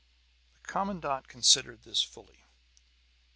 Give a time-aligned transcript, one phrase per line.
[0.55, 2.45] The commandant considered this fully.